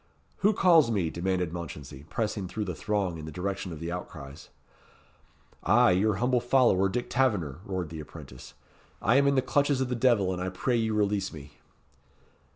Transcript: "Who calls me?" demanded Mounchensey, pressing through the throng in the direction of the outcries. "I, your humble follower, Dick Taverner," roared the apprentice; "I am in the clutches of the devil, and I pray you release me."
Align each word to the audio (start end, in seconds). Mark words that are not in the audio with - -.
"Who 0.37 0.53
calls 0.53 0.89
me?" 0.89 1.11
demanded 1.11 1.53
Mounchensey, 1.53 2.05
pressing 2.09 2.47
through 2.47 2.65
the 2.65 2.73
throng 2.73 3.19
in 3.19 3.25
the 3.25 3.31
direction 3.31 3.71
of 3.71 3.79
the 3.79 3.91
outcries. 3.91 4.49
"I, 5.61 5.91
your 5.91 6.15
humble 6.15 6.39
follower, 6.39 6.89
Dick 6.89 7.07
Taverner," 7.07 7.59
roared 7.65 7.89
the 7.89 7.99
apprentice; 7.99 8.55
"I 8.99 9.17
am 9.17 9.27
in 9.27 9.35
the 9.35 9.43
clutches 9.43 9.79
of 9.79 9.89
the 9.89 9.95
devil, 9.95 10.33
and 10.33 10.41
I 10.41 10.49
pray 10.49 10.75
you 10.75 10.95
release 10.95 11.31
me." 11.31 11.51